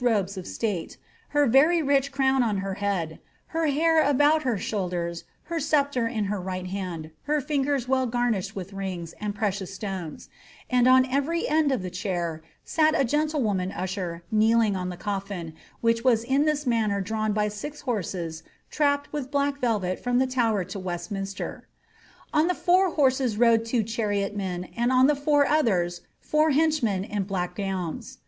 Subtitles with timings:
[0.00, 0.96] robes of state,
[1.30, 6.26] her very rich crown on her head, her hair about hrr shoulders, her sceptre in
[6.26, 10.28] her right hand, her fingers well garnished with rings and precious stones,
[10.70, 15.00] and on every end of the chair sat a gentle woman usher kneeling on tlie
[15.00, 20.18] coffin, which was in this manner dimvn by six horses trapped with black velvet from
[20.20, 21.66] the Tower to Westminster.
[22.32, 27.24] On the fore horses rode two chariotmen, and on the four others, four henchmen in
[27.24, 28.18] black gowns.